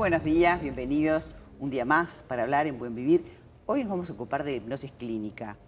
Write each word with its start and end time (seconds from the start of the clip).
buenos 0.00 0.24
días, 0.24 0.62
bienvenidos 0.62 1.36
un 1.58 1.68
día 1.68 1.84
más 1.84 2.24
para 2.26 2.44
hablar 2.44 2.66
en 2.66 2.78
Buen 2.78 2.94
Vivir. 2.94 3.22
Hoy 3.66 3.82
nos 3.82 3.90
vamos 3.90 4.08
a 4.08 4.14
ocupar 4.14 4.44
de 4.44 4.54
hipnosis 4.54 4.90
clínica, 4.92 5.58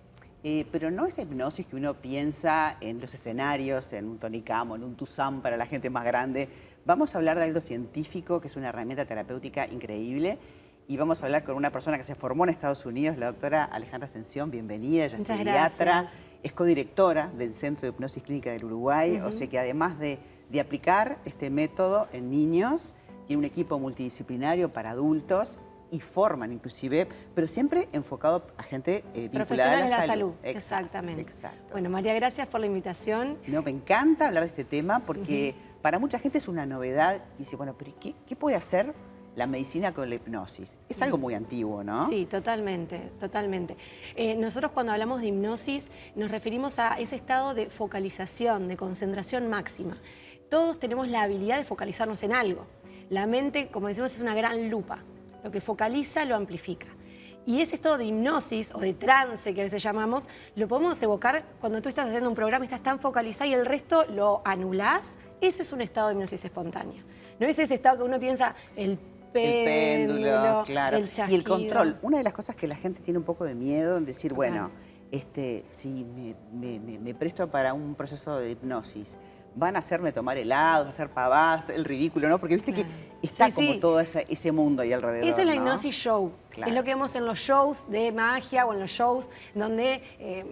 eh, 0.43 0.65
pero 0.73 0.91
no 0.91 1.05
es 1.05 1.19
hipnosis 1.19 1.67
que 1.67 1.77
uno 1.77 2.01
piensa 2.01 2.79
en 2.81 2.99
los 2.99 3.13
escenarios, 3.13 3.93
en 3.93 4.09
un 4.09 4.17
tonicamo, 4.17 4.75
en 4.75 4.85
un 4.85 4.97
tusam 4.97 5.43
para 5.43 5.59
la 5.59 5.67
gente 5.67 5.91
más 5.91 6.07
grande. 6.07 6.49
Vamos 6.87 7.15
a 7.15 7.19
hablar 7.19 7.37
de 7.37 7.45
algo 7.45 7.61
científico, 7.61 8.41
que 8.41 8.47
es 8.47 8.57
una 8.57 8.71
herramienta 8.71 9.05
terapéutica 9.05 9.67
increíble, 9.67 10.39
y 10.89 10.97
vamos 10.97 11.23
a 11.23 11.27
hablar 11.27 11.45
con 11.45 11.55
una 11.55 11.71
persona 11.71 11.99
que 11.99 12.05
se 12.05 12.15
formó 12.15 12.45
en 12.45 12.51
Estados 12.51 12.87
Unidos, 12.87 13.19
la 13.19 13.27
doctora 13.27 13.65
Alejandra 13.65 14.07
Ascensión, 14.07 14.51
bienvenida, 14.51 15.05
ella 15.05 15.19
es 15.19 15.29
pediatra, 15.29 16.11
es 16.43 16.55
codirectora 16.55 17.31
del 17.37 17.53
Centro 17.53 17.83
de 17.83 17.89
Hipnosis 17.89 18.23
Clínica 18.23 18.51
del 18.51 18.65
Uruguay, 18.65 19.21
o 19.23 19.31
sea 19.31 19.47
que 19.47 19.59
además 19.59 19.99
de, 19.99 20.19
de 20.49 20.59
aplicar 20.59 21.19
este 21.27 21.51
método 21.51 22.09
en 22.15 22.31
niños, 22.31 22.95
tiene 23.33 23.39
un 23.39 23.45
equipo 23.47 23.79
multidisciplinario 23.79 24.71
para 24.71 24.91
adultos 24.91 25.59
y 25.91 26.01
forman 26.01 26.53
inclusive, 26.53 27.09
pero 27.35 27.49
siempre 27.49 27.89
enfocado 27.93 28.45
a 28.59 28.63
gente 28.63 29.05
eh, 29.15 29.31
vinculada 29.33 29.73
a 29.73 29.77
la, 29.77 29.85
de 29.85 29.91
la 29.91 30.07
salud. 30.07 30.33
exactamente. 30.43 31.23
Exacto. 31.23 31.73
Bueno, 31.73 31.89
María, 31.89 32.13
gracias 32.13 32.47
por 32.47 32.61
la 32.61 32.67
invitación. 32.67 33.39
No, 33.47 33.63
me 33.63 33.71
encanta 33.71 34.29
hablar 34.29 34.43
de 34.43 34.51
este 34.51 34.65
tema 34.65 35.01
porque 35.01 35.55
para 35.81 35.99
mucha 35.99 36.19
gente 36.19 36.37
es 36.37 36.47
una 36.47 36.67
novedad. 36.67 37.23
Dice, 37.39 37.57
bueno, 37.57 37.75
pero 37.79 37.95
¿qué, 37.99 38.15
qué 38.27 38.37
puede 38.37 38.55
hacer 38.55 38.93
la 39.35 39.47
medicina 39.47 39.95
con 39.95 40.11
la 40.11 40.17
hipnosis. 40.17 40.77
Es 40.91 41.01
algo 41.01 41.17
muy 41.17 41.33
antiguo, 41.33 41.83
¿no? 41.83 42.07
Sí, 42.11 42.27
totalmente, 42.27 42.99
totalmente. 43.19 43.79
Eh, 44.15 44.37
nosotros 44.37 44.73
cuando 44.73 44.93
hablamos 44.93 45.23
de 45.23 45.29
hipnosis 45.29 45.89
nos 46.17 46.31
referimos 46.31 46.79
a 46.79 47.01
ese 47.01 47.17
estado 47.17 47.55
de 47.55 47.71
focalización, 47.71 48.69
de 48.69 48.77
concentración 48.77 49.49
máxima. 49.49 49.97
Todos 50.51 50.79
tenemos 50.79 51.09
la 51.09 51.23
habilidad 51.23 51.57
de 51.57 51.65
focalizarnos 51.65 52.23
en 52.25 52.35
algo. 52.35 52.67
La 53.13 53.27
mente, 53.27 53.69
como 53.69 53.89
decimos, 53.89 54.15
es 54.15 54.23
una 54.23 54.35
gran 54.35 54.71
lupa. 54.71 55.01
Lo 55.45 55.51
que 55.51 55.61
focaliza 55.61 56.25
lo 56.25 56.35
amplifica. 56.35 56.87
Y 57.45 57.61
ese 57.61 57.75
estado 57.75 57.99
de 57.99 58.07
hipnosis 58.07 58.75
o 58.75 58.79
de 58.79 58.95
trance 58.95 59.53
que 59.53 59.61
a 59.61 59.65
veces 59.65 59.83
llamamos, 59.83 60.31
lo 60.57 60.67
podemos 60.67 61.03
evocar 61.03 61.45
cuando 61.61 61.83
tú 61.83 61.91
estás 61.91 62.07
haciendo 62.07 62.31
un 62.31 62.35
programa 62.35 62.65
y 62.65 62.69
estás 62.69 62.83
tan 62.83 62.99
focalizado 62.99 63.51
y 63.51 63.53
el 63.53 63.67
resto 63.67 64.07
lo 64.07 64.41
anulás. 64.47 65.17
Ese 65.43 65.61
es 65.61 65.75
un 65.75 65.83
estado 65.83 66.09
de 66.09 66.15
hipnosis 66.15 66.43
espontánea. 66.43 67.05
No 67.39 67.47
es 67.47 67.59
ese 67.59 67.75
estado 67.75 67.99
que 67.99 68.05
uno 68.05 68.19
piensa, 68.19 68.55
el 68.77 68.99
péndulo, 69.31 70.63
claro. 70.65 71.01
y 71.29 71.35
el 71.35 71.45
control. 71.45 71.99
Una 72.01 72.17
de 72.17 72.25
las 72.25 72.33
cosas 72.33 72.57
que 72.57 72.67
la 72.67 72.77
gente 72.77 73.03
tiene 73.03 73.19
un 73.19 73.27
poco 73.27 73.45
de 73.45 73.55
miedo 73.55 73.99
en 73.99 74.07
decir, 74.07 74.33
bueno, 74.33 74.71
este, 75.13 75.65
si 75.73 76.05
me 76.53 77.15
presto 77.15 77.49
para 77.49 77.73
un 77.73 77.95
proceso 77.95 78.39
de 78.39 78.51
hipnosis, 78.51 79.19
van 79.55 79.77
a 79.77 79.81
hacerme 79.81 80.13
tomar 80.13 80.39
helados, 80.39 80.89
hacer 80.89 81.11
pavadas, 81.11 81.69
el 81.69 81.85
ridículo, 81.85 82.29
¿no? 82.29 82.39
Porque 82.39 82.55
viste 82.55 82.73
que 82.73 82.87
está 83.23 83.51
como 83.53 83.79
todo 83.79 84.01
ese, 84.01 84.53
mundo 84.53 84.83
ahí 84.83 84.93
alrededor. 84.93 85.29
Esa 85.29 85.41
es 85.43 85.47
la 85.47 85.55
hipnosis 85.55 85.95
show. 85.95 86.33
Es 86.57 86.75
lo 86.75 86.83
que 86.83 86.91
vemos 86.91 87.15
en 87.15 87.27
los 87.27 87.39
shows 87.39 87.91
de 87.91 88.13
magia 88.13 88.67
o 88.67 88.73
en 88.73 88.81
los 88.81 88.91
shows 88.91 89.31
donde 89.55 90.03
eh, 90.19 90.45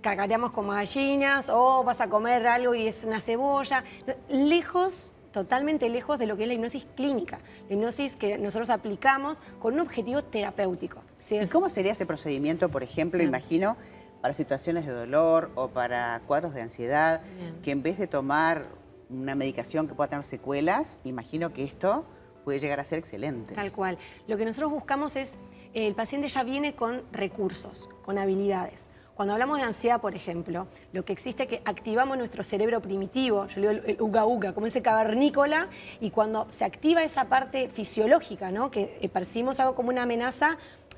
cacareamos 0.00 0.52
como 0.52 0.72
gallinas 0.72 1.48
o 1.50 1.82
vas 1.84 2.00
a 2.00 2.08
comer 2.08 2.46
algo 2.46 2.74
y 2.74 2.86
es 2.86 3.04
una 3.04 3.20
cebolla. 3.20 3.84
Lejos 4.28 5.12
totalmente 5.32 5.88
lejos 5.88 6.18
de 6.20 6.26
lo 6.26 6.36
que 6.36 6.42
es 6.44 6.48
la 6.48 6.54
hipnosis 6.54 6.86
clínica, 6.94 7.40
la 7.68 7.74
hipnosis 7.74 8.14
que 8.14 8.38
nosotros 8.38 8.70
aplicamos 8.70 9.42
con 9.58 9.74
un 9.74 9.80
objetivo 9.80 10.22
terapéutico. 10.22 11.02
¿Y 11.28 11.46
cómo 11.46 11.68
sería 11.68 11.92
ese 11.92 12.06
procedimiento, 12.06 12.68
por 12.68 12.84
ejemplo, 12.84 13.20
imagino, 13.20 13.76
para 14.24 14.32
situaciones 14.32 14.86
de 14.86 14.92
dolor 14.92 15.50
o 15.54 15.68
para 15.68 16.22
cuadros 16.26 16.54
de 16.54 16.62
ansiedad, 16.62 17.20
que 17.62 17.72
en 17.72 17.82
vez 17.82 17.98
de 17.98 18.06
tomar 18.06 18.68
una 19.10 19.34
medicación 19.34 19.86
que 19.86 19.92
pueda 19.92 20.08
tener 20.08 20.24
secuelas, 20.24 20.98
imagino 21.04 21.52
que 21.52 21.62
esto 21.62 22.06
puede 22.42 22.58
llegar 22.58 22.80
a 22.80 22.84
ser 22.84 22.98
excelente. 22.98 23.52
Tal 23.54 23.70
cual. 23.70 23.98
Lo 24.26 24.38
que 24.38 24.46
nosotros 24.46 24.72
buscamos 24.72 25.16
es, 25.16 25.34
el 25.74 25.94
paciente 25.94 26.30
ya 26.30 26.42
viene 26.42 26.74
con 26.74 27.02
recursos, 27.12 27.90
con 28.02 28.16
habilidades. 28.16 28.88
Cuando 29.14 29.34
hablamos 29.34 29.58
de 29.58 29.64
ansiedad, 29.64 30.00
por 30.00 30.14
ejemplo, 30.14 30.68
lo 30.94 31.04
que 31.04 31.12
existe 31.12 31.42
es 31.42 31.48
que 31.50 31.62
activamos 31.66 32.16
nuestro 32.16 32.42
cerebro 32.42 32.80
primitivo, 32.80 33.46
yo 33.48 33.60
le 33.60 33.68
digo 33.68 33.82
el, 33.86 34.00
uga 34.00 34.24
uga, 34.24 34.54
como 34.54 34.66
ese 34.66 34.80
cavernícola, 34.80 35.68
y 36.00 36.10
cuando 36.10 36.46
se 36.48 36.64
activa 36.64 37.02
esa 37.02 37.26
parte 37.26 37.68
fisiológica, 37.68 38.50
¿no? 38.50 38.70
que 38.70 38.96
eh, 39.02 39.08
percibimos 39.10 39.60
algo 39.60 39.74
como 39.74 39.90
una 39.90 40.04
amenaza, 40.04 40.56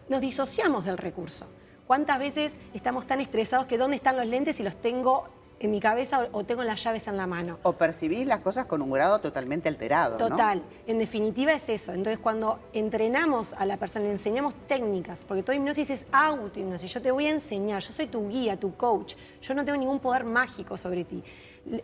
nos 0.08 0.20
disociamos 0.20 0.84
del 0.84 0.96
recurso. 0.96 1.48
¿Cuántas 1.86 2.18
veces 2.18 2.56
estamos 2.74 3.06
tan 3.06 3.20
estresados 3.20 3.66
que 3.66 3.78
dónde 3.78 3.96
están 3.96 4.16
los 4.16 4.26
lentes 4.26 4.58
y 4.60 4.62
los 4.62 4.76
tengo 4.76 5.28
en 5.58 5.70
mi 5.70 5.80
cabeza 5.80 6.28
o 6.32 6.44
tengo 6.44 6.62
las 6.64 6.82
llaves 6.82 7.06
en 7.08 7.16
la 7.16 7.26
mano. 7.26 7.58
O 7.62 7.72
percibir 7.72 8.26
las 8.26 8.40
cosas 8.40 8.66
con 8.66 8.82
un 8.82 8.90
grado 8.90 9.20
totalmente 9.20 9.68
alterado. 9.68 10.16
Total. 10.16 10.62
En 10.86 10.98
definitiva 10.98 11.52
es 11.52 11.68
eso. 11.68 11.92
Entonces 11.92 12.18
cuando 12.18 12.58
entrenamos 12.72 13.54
a 13.54 13.64
la 13.64 13.76
persona, 13.76 14.04
le 14.04 14.12
enseñamos 14.12 14.54
técnicas, 14.66 15.24
porque 15.24 15.42
toda 15.42 15.56
hipnosis 15.56 15.90
es 15.90 16.06
auto-hipnosis. 16.12 16.92
Yo 16.92 17.00
te 17.00 17.10
voy 17.10 17.26
a 17.26 17.30
enseñar, 17.30 17.82
yo 17.82 17.92
soy 17.92 18.06
tu 18.06 18.28
guía, 18.28 18.58
tu 18.58 18.74
coach. 18.76 19.14
Yo 19.40 19.54
no 19.54 19.64
tengo 19.64 19.78
ningún 19.78 20.00
poder 20.00 20.24
mágico 20.24 20.76
sobre 20.76 21.04
ti. 21.04 21.22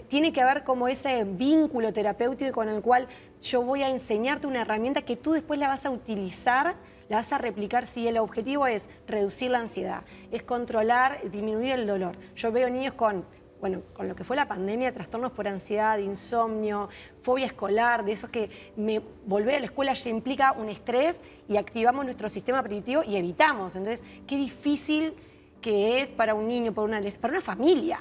Tiene 0.09 0.33
que 0.33 0.43
haber 0.43 0.65
como 0.65 0.87
ese 0.87 1.25
vínculo 1.25 1.93
terapéutico 1.93 2.53
con 2.53 2.69
el 2.69 2.83
cual 2.83 3.09
yo 3.43 3.63
voy 3.63 3.83
a 3.83 3.89
enseñarte 3.89 4.47
una 4.47 4.61
herramienta 4.61 5.03
que 5.03 5.17
tú 5.17 5.33
después 5.33 5.59
la 5.59 5.67
vas 5.67 5.87
a 5.87 5.91
utilizar 5.91 6.77
la 7.13 7.19
vas 7.19 7.31
a 7.31 7.37
replicar 7.37 7.85
si 7.85 8.09
el 8.09 8.17
objetivo 8.17 8.67
es 8.67 8.89
reducir 9.07 9.51
la 9.51 9.59
ansiedad, 9.59 10.03
es 10.31 10.43
controlar, 10.45 11.21
disminuir 11.31 11.73
el 11.73 11.87
dolor. 11.87 12.17
Yo 12.37 12.51
veo 12.51 12.71
niños 12.71 12.95
con 12.95 13.27
bueno, 13.61 13.83
con 13.93 14.09
lo 14.09 14.17
que 14.17 14.25
fue 14.25 14.35
la 14.35 14.49
pandemia, 14.49 14.93
trastornos 14.93 15.31
por 15.31 15.47
ansiedad, 15.47 15.99
insomnio, 15.99 16.89
fobia 17.23 17.47
escolar, 17.47 18.05
de 18.05 18.13
esos 18.13 18.31
que 18.31 18.51
me, 18.77 19.01
volver 19.27 19.57
a 19.57 19.61
la 19.61 19.67
escuela 19.67 19.93
ya 19.93 20.11
implica 20.11 20.53
un 20.53 20.69
estrés 20.71 21.23
y 21.49 21.59
activamos 21.59 22.05
nuestro 22.07 22.29
sistema 22.31 22.63
primitivo 22.63 23.05
y 23.05 23.15
evitamos. 23.15 23.77
Entonces, 23.77 24.03
qué 24.27 24.37
difícil 24.37 25.15
que 25.63 26.03
es 26.03 26.13
para 26.13 26.35
un 26.35 26.47
niño, 26.47 26.75
para 26.75 26.85
una, 26.87 27.01
para 27.21 27.33
una 27.33 27.41
familia. 27.41 28.01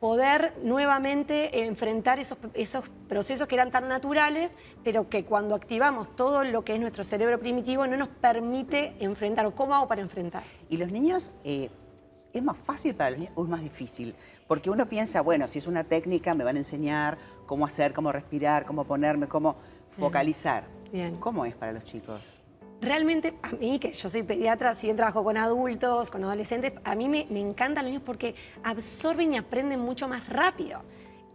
Poder 0.00 0.54
nuevamente 0.62 1.64
enfrentar 1.64 2.18
esos, 2.18 2.36
esos 2.54 2.84
procesos 3.08 3.46
que 3.46 3.54
eran 3.54 3.70
tan 3.70 3.88
naturales, 3.88 4.56
pero 4.82 5.08
que 5.08 5.24
cuando 5.24 5.54
activamos 5.54 6.14
todo 6.16 6.42
lo 6.44 6.64
que 6.64 6.74
es 6.74 6.80
nuestro 6.80 7.04
cerebro 7.04 7.38
primitivo 7.38 7.86
no 7.86 7.96
nos 7.96 8.08
permite 8.08 8.94
enfrentar. 9.00 9.46
¿O 9.46 9.54
cómo 9.54 9.74
hago 9.74 9.88
para 9.88 10.00
enfrentar? 10.02 10.42
Y 10.68 10.76
los 10.78 10.92
niños, 10.92 11.32
eh, 11.44 11.70
¿es 12.32 12.42
más 12.42 12.56
fácil 12.58 12.94
para 12.94 13.10
los 13.10 13.20
niños 13.20 13.34
o 13.36 13.44
es 13.44 13.48
más 13.48 13.62
difícil? 13.62 14.14
Porque 14.48 14.70
uno 14.70 14.86
piensa, 14.88 15.20
bueno, 15.20 15.46
si 15.48 15.58
es 15.58 15.66
una 15.66 15.84
técnica, 15.84 16.34
me 16.34 16.44
van 16.44 16.56
a 16.56 16.60
enseñar 16.60 17.18
cómo 17.46 17.66
hacer, 17.66 17.92
cómo 17.92 18.10
respirar, 18.10 18.64
cómo 18.64 18.84
ponerme, 18.84 19.28
cómo 19.28 19.56
focalizar. 19.98 20.64
Bien. 20.90 21.16
¿Cómo 21.16 21.44
es 21.44 21.54
para 21.54 21.72
los 21.72 21.84
chicos? 21.84 22.39
Realmente 22.80 23.34
a 23.42 23.50
mí, 23.52 23.78
que 23.78 23.92
yo 23.92 24.08
soy 24.08 24.22
pediatra, 24.22 24.74
si 24.74 24.86
bien 24.86 24.96
trabajo 24.96 25.22
con 25.22 25.36
adultos, 25.36 26.10
con 26.10 26.24
adolescentes, 26.24 26.72
a 26.84 26.94
mí 26.94 27.08
me, 27.08 27.26
encantan 27.38 27.84
los 27.84 27.92
niños 27.92 28.02
porque 28.04 28.34
absorben 28.62 29.34
y 29.34 29.36
aprenden 29.36 29.80
mucho 29.80 30.08
más 30.08 30.28
rápido. 30.28 30.82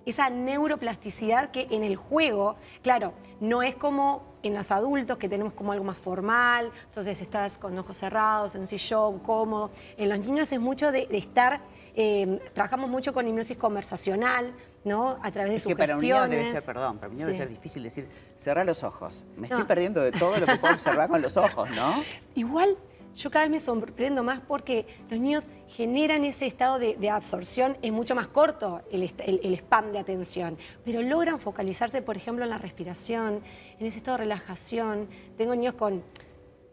Esa 0.05 0.29
neuroplasticidad 0.29 1.51
que 1.51 1.67
en 1.71 1.83
el 1.83 1.95
juego, 1.95 2.55
claro, 2.83 3.13
no 3.39 3.63
es 3.63 3.75
como 3.75 4.35
en 4.43 4.53
los 4.53 4.69
adultos 4.71 5.17
que 5.17 5.27
tenemos 5.27 5.53
como 5.53 5.71
algo 5.71 5.83
más 5.83 5.97
formal, 5.97 6.71
entonces 6.85 7.19
estás 7.21 7.57
con 7.57 7.77
ojos 7.77 7.97
cerrados, 7.97 8.53
en 8.53 8.61
un 8.61 8.67
sillón, 8.67 9.19
cómodo. 9.19 9.71
En 9.97 10.09
los 10.09 10.19
niños 10.19 10.51
es 10.51 10.59
mucho 10.59 10.91
de, 10.91 11.07
estar, 11.11 11.61
eh, 11.95 12.39
trabajamos 12.53 12.89
mucho 12.89 13.13
con 13.13 13.27
hipnosis 13.27 13.57
conversacional, 13.57 14.53
¿no? 14.83 15.17
A 15.23 15.31
través 15.31 15.53
de 15.53 15.59
sus 15.59 15.69
que 15.69 15.75
para 15.75 15.95
un 15.95 16.01
niño 16.01 16.27
debe 16.27 16.51
ser, 16.51 16.63
perdón, 16.63 16.97
para 16.97 17.09
un 17.09 17.15
niño 17.15 17.25
debe 17.25 17.37
ser 17.37 17.49
difícil 17.49 17.81
decir, 17.81 18.07
cerrar 18.37 18.67
los 18.67 18.83
ojos. 18.83 19.25
Me 19.35 19.47
estoy 19.47 19.63
perdiendo 19.63 20.01
de 20.01 20.11
todo 20.11 20.37
lo 20.37 20.45
que 20.45 20.57
puedo 20.57 20.75
observar 20.75 21.09
con 21.09 21.23
los 21.23 21.35
ojos, 21.37 21.67
¿no? 21.71 22.03
Igual, 22.35 22.77
yo 23.15 23.31
cada 23.31 23.45
vez 23.45 23.51
me 23.51 23.59
sorprendo 23.59 24.23
más 24.23 24.41
porque 24.41 24.85
los 25.09 25.19
niños 25.19 25.47
generan 25.69 26.25
ese 26.25 26.45
estado 26.45 26.79
de, 26.79 27.09
absorción, 27.09 27.77
es 27.81 27.91
mucho 27.91 28.15
más 28.15 28.27
corto 28.27 28.81
el, 28.91 29.13
el, 29.19 29.53
spam 29.55 29.91
de 29.91 29.99
atención, 29.99 30.57
pero 30.83 31.01
logran 31.01 31.39
focalizarse, 31.39 32.01
por 32.01 32.17
ejemplo, 32.17 32.43
en 32.43 32.49
la 32.49 32.57
respiración, 32.57 33.41
en 33.79 33.85
ese 33.85 33.97
estado 33.97 34.17
de 34.17 34.23
relajación. 34.23 35.07
Tengo 35.37 35.55
niños 35.55 35.75
con 35.75 36.03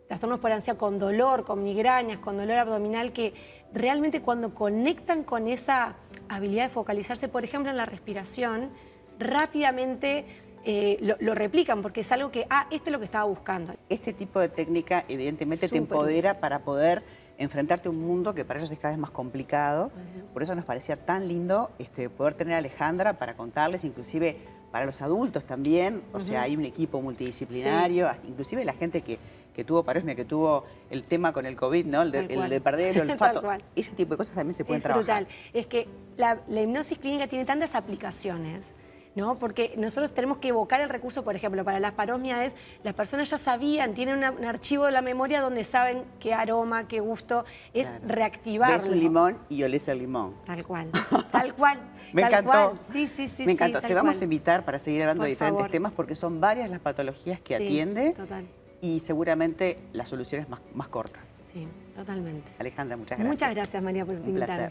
trastornos 0.09 0.41
por 0.41 0.53
ansiedad, 0.53 0.79
con 0.79 0.99
dolor, 0.99 1.45
con 1.45 1.63
migrañas, 1.63 2.19
con 2.19 2.37
dolor 2.37 2.59
abdominal, 2.59 3.13
que 3.13 3.35
realmente 3.73 4.21
cuando 4.21 4.53
conectan 4.53 5.25
con 5.25 5.49
esa 5.49 5.97
habilidad 6.29 6.65
de 6.65 6.71
focalizarse, 6.71 7.29
por 7.29 7.45
ejemplo, 7.45 7.71
en 7.71 7.77
la 7.77 7.87
respiración, 7.87 8.71
rápidamente 9.19 10.27
eh, 10.65 11.17
lo, 11.21 11.35
replican 11.35 11.83
porque 11.83 12.01
es 12.01 12.13
algo 12.13 12.31
que, 12.31 12.47
ah, 12.51 12.67
esto 12.71 12.91
es 12.91 12.93
lo 12.93 12.99
que 12.99 13.05
estaba 13.05 13.25
buscando. 13.25 13.75
Este 13.89 14.13
tipo 14.13 14.41
de 14.41 14.49
técnica 14.49 15.05
evidentemente 15.09 15.69
te 15.69 15.77
empodera 15.77 16.41
para 16.41 16.61
poder 16.61 17.03
enfrentarte 17.39 17.89
a 17.89 17.91
un 17.91 18.01
mundo 18.01 18.35
que 18.35 18.45
para 18.45 18.61
ellos 18.61 18.71
es 18.71 18.79
cada 18.79 18.93
vez 18.93 19.01
más 19.01 19.11
complicado. 19.11 19.91
Por 20.33 20.43
eso 20.43 20.55
nos 20.55 20.65
parecía 20.65 20.97
tan 20.97 21.29
lindo 21.29 21.71
este, 21.79 22.09
poder 22.09 22.35
tener 22.35 22.55
a 22.55 22.59
Alejandra 22.59 23.15
para 23.15 23.35
contarles, 23.37 23.85
inclusive 23.85 24.37
para 24.71 24.87
los 24.87 25.03
adultos 25.03 25.45
también. 25.45 26.03
O 26.13 26.21
sea, 26.21 26.43
hay 26.43 26.57
un 26.57 26.65
equipo 26.65 27.01
multidisciplinario, 27.01 28.09
inclusive 28.27 28.65
la 28.65 28.75
gente 28.75 29.03
que 29.03 29.19
que 29.53 29.65
tuvo 29.65 29.83
Paresme, 29.83 30.17
que 30.17 30.25
tuvo 30.25 30.65
el 30.91 31.05
tema 31.05 31.33
con 31.33 31.47
el 31.47 31.57
COVID, 31.57 31.87
¿no? 31.87 32.03
El 32.03 32.11
de, 32.11 32.61
perder 32.61 32.97
el 32.97 33.03
olfato. 33.11 33.43
Ese 33.77 33.93
tipo 33.93 34.15
de 34.15 34.19
cosas 34.19 34.35
también 34.35 34.55
se 34.55 34.65
pueden 34.65 34.79
es 34.79 34.83
trabajar. 34.83 35.25
Brutal. 35.25 35.37
Es 35.53 35.67
que 35.67 35.89
la, 36.17 36.39
hipnosis 36.49 36.99
clínica 36.99 37.27
tiene 37.27 37.45
tantas 37.45 37.75
aplicaciones 37.75 38.75
¿no? 39.15 39.39
Porque 39.39 39.75
nosotros 39.77 40.13
tenemos 40.13 40.39
que 40.39 40.49
evocar 40.49 40.81
el 40.81 40.89
recurso, 40.89 41.23
por 41.25 41.37
ejemplo, 41.37 41.65
para 41.65 41.81
las 41.81 41.93
parosmias, 41.93 42.55
las 42.83 42.95
personas 42.95 43.29
ya 43.31 43.39
sabían, 43.39 43.95
tienen 43.95 44.17
una- 44.19 44.31
un 44.31 44.45
archivo 44.45 44.87
de 44.87 44.93
la 44.93 45.03
memoria 45.03 45.41
donde 45.41 45.65
saben 45.65 46.05
qué 46.19 46.33
aroma, 46.35 46.89
qué 46.89 47.01
gusto, 47.01 47.45
es 47.75 47.89
Claro. 47.89 48.05
reactivarlo. 48.09 48.77
Ves 48.77 48.87
un 48.87 48.99
limón 48.99 49.39
y 49.49 49.63
olés 49.63 49.87
el 49.89 49.99
limón. 49.99 50.35
Tal 50.47 50.65
cual, 50.65 50.91
tal 51.33 51.55
cual. 51.55 51.79
Me 52.13 52.23
tal 52.23 52.31
encantó. 52.33 52.51
cual. 52.51 52.81
Sí, 52.93 53.07
sí, 53.07 53.29
sí. 53.29 53.45
Me 53.45 53.53
encantó. 53.53 53.81
Te 53.81 53.95
vamos 53.95 54.15
cual. 54.17 54.21
a 54.21 54.25
invitar 54.25 54.65
para 54.65 54.79
seguir 54.79 55.03
hablando 55.03 55.21
Por 55.23 55.27
de 55.27 55.31
diferentes 55.31 55.59
favor. 55.59 55.71
temas 55.71 55.93
porque 55.93 56.15
son 56.15 56.41
varias 56.41 56.69
las 56.71 56.81
patologías 56.81 57.41
que 57.41 57.57
Sí, 57.57 57.65
atiende 57.65 58.11
Total, 58.13 58.47
y 58.81 59.01
seguramente 59.01 59.79
las 59.93 60.09
soluciones 60.09 60.49
más, 60.49 60.61
más 60.75 60.89
cortas. 60.89 61.45
sí, 61.53 61.67
totalmente. 61.95 62.51
Alejandra, 62.59 62.97
muchas 62.97 63.19
gracias. 63.19 63.33
Muchas 63.35 63.55
gracias, 63.55 63.83
María, 63.83 64.05
por 64.05 64.15
Un 64.17 64.21
invitarme. 64.29 64.47
placer. 64.47 64.71